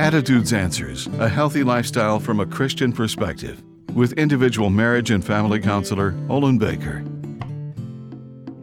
Attitudes 0.00 0.54
Answers 0.54 1.08
A 1.18 1.28
Healthy 1.28 1.62
Lifestyle 1.62 2.18
from 2.18 2.40
a 2.40 2.46
Christian 2.46 2.90
Perspective 2.90 3.62
with 3.92 4.14
individual 4.14 4.70
marriage 4.70 5.10
and 5.10 5.22
family 5.22 5.60
counselor 5.60 6.14
Olin 6.30 6.56
Baker. 6.56 7.04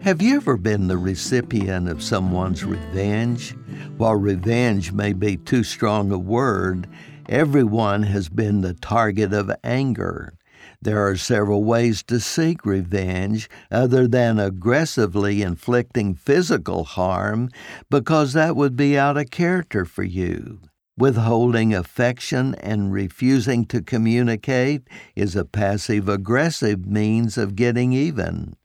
Have 0.02 0.20
you 0.20 0.38
ever 0.38 0.58
been 0.58 0.88
the 0.88 0.98
recipient 0.98 1.90
of 1.90 2.02
someone's 2.02 2.66
revenge? 2.66 3.52
While 3.98 4.16
revenge 4.16 4.92
may 4.94 5.14
be 5.14 5.38
too 5.38 5.64
strong 5.64 6.12
a 6.12 6.18
word, 6.18 6.88
everyone 7.30 8.02
has 8.02 8.30
been 8.30 8.62
the 8.62 8.74
target 8.74 9.32
of 9.32 9.52
anger. 9.64 10.34
There 10.82 11.08
are 11.08 11.18
several 11.18 11.64
ways 11.64 12.02
to 12.08 12.20
seek 12.20 12.66
revenge 12.66 13.48
other 13.70 14.08
than 14.08 14.40
aggressively 14.40 15.44
inflicting 15.44 16.16
physical 16.16 16.84
harm 16.84 17.52
because 17.92 18.34
that 18.34 18.56
would 18.56 18.76
be 18.76 18.98
out 18.98 19.18
of 19.18 19.30
character 19.30 19.86
for 19.86 20.02
you. 20.02 20.62
Withholding 20.98 21.76
affection 21.76 22.56
and 22.56 22.92
refusing 22.92 23.66
to 23.66 23.84
communicate 23.84 24.88
is 25.16 25.36
a 25.36 25.46
passive 25.46 26.10
aggressive 26.10 26.88
means 26.88 27.38
of 27.38 27.56
getting 27.56 27.94
even. 27.94 28.56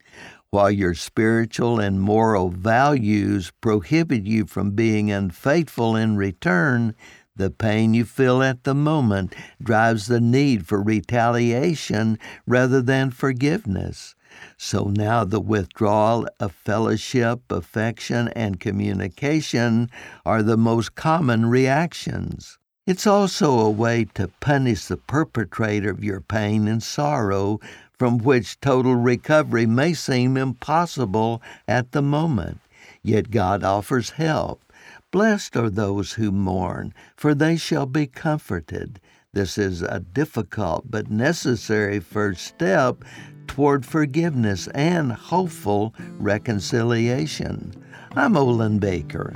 While 0.48 0.70
your 0.70 0.94
spiritual 0.94 1.78
and 1.78 2.00
moral 2.00 2.48
values 2.48 3.52
prohibit 3.60 4.26
you 4.26 4.46
from 4.46 4.70
being 4.70 5.10
unfaithful 5.10 5.94
in 5.94 6.16
return, 6.16 6.94
the 7.36 7.50
pain 7.50 7.94
you 7.94 8.04
feel 8.04 8.42
at 8.42 8.64
the 8.64 8.74
moment 8.74 9.34
drives 9.62 10.06
the 10.06 10.20
need 10.20 10.66
for 10.66 10.82
retaliation 10.82 12.18
rather 12.46 12.82
than 12.82 13.10
forgiveness. 13.10 14.14
So 14.56 14.84
now 14.84 15.24
the 15.24 15.40
withdrawal 15.40 16.26
of 16.40 16.52
fellowship, 16.52 17.40
affection, 17.50 18.28
and 18.28 18.60
communication 18.60 19.90
are 20.24 20.42
the 20.42 20.56
most 20.56 20.94
common 20.94 21.46
reactions. 21.46 22.58
It's 22.86 23.06
also 23.06 23.60
a 23.60 23.70
way 23.70 24.06
to 24.14 24.28
punish 24.40 24.86
the 24.86 24.96
perpetrator 24.96 25.90
of 25.90 26.02
your 26.02 26.20
pain 26.20 26.66
and 26.66 26.82
sorrow, 26.82 27.60
from 27.96 28.18
which 28.18 28.58
total 28.60 28.96
recovery 28.96 29.66
may 29.66 29.94
seem 29.94 30.36
impossible 30.36 31.40
at 31.68 31.92
the 31.92 32.02
moment. 32.02 32.58
Yet 33.02 33.30
God 33.30 33.64
offers 33.64 34.10
help. 34.10 34.64
Blessed 35.10 35.56
are 35.56 35.70
those 35.70 36.12
who 36.12 36.32
mourn, 36.32 36.94
for 37.16 37.34
they 37.34 37.56
shall 37.56 37.86
be 37.86 38.06
comforted. 38.06 39.00
This 39.32 39.56
is 39.56 39.82
a 39.82 40.00
difficult 40.00 40.90
but 40.90 41.10
necessary 41.10 42.00
first 42.00 42.46
step 42.46 43.04
toward 43.46 43.84
forgiveness 43.84 44.68
and 44.68 45.12
hopeful 45.12 45.94
reconciliation. 46.18 47.72
I'm 48.14 48.36
Olin 48.36 48.78
Baker. 48.78 49.32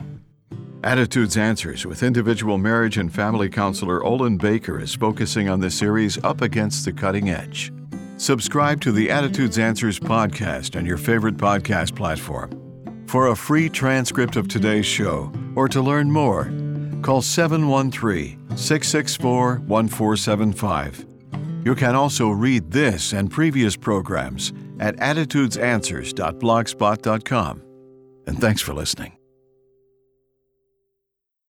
Attitudes 0.85 1.37
Answers 1.37 1.85
with 1.85 2.03
individual 2.03 2.59
marriage 2.59 2.99
and 2.99 3.13
family 3.13 3.49
counselor 3.49 4.05
Olin 4.05 4.37
Baker 4.37 4.79
is 4.81 4.95
focusing 4.95 5.49
on 5.49 5.61
the 5.61 5.71
series 5.71 6.23
Up 6.23 6.43
Against 6.43 6.85
the 6.85 6.93
Cutting 6.93 7.31
Edge. 7.31 7.73
Subscribe 8.19 8.81
to 8.83 8.93
the 8.93 9.11
Attitudes 9.11 9.59
Answers 9.59 9.99
podcast 9.99 10.77
on 10.77 10.87
your 10.87 10.97
favorite 10.97 11.37
podcast 11.37 11.97
platform. 11.97 12.66
For 13.07 13.29
a 13.29 13.37
free 13.37 13.69
transcript 13.69 14.37
of 14.37 14.49
today's 14.49 14.87
show 14.87 15.31
or 15.55 15.69
to 15.69 15.81
learn 15.81 16.11
more, 16.11 16.51
call 17.03 17.23
713 17.23 18.57
664 18.57 19.61
1475. 19.61 21.07
You 21.65 21.75
can 21.75 21.95
also 21.95 22.31
read 22.31 22.71
this 22.71 23.13
and 23.13 23.31
previous 23.31 23.77
programs 23.77 24.53
at 24.81 24.97
attitudesanswers.blogspot.com. 24.97 27.63
And 28.27 28.41
thanks 28.41 28.61
for 28.61 28.75
listening. 28.75 29.17